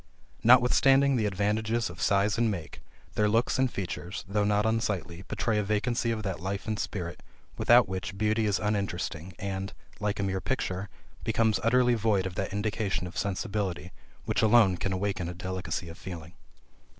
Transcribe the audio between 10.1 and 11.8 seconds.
a mere picture, becomes